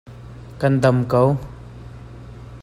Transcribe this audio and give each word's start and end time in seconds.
Kan 0.61 0.73
dam 0.83 0.97
ko. 1.11 1.23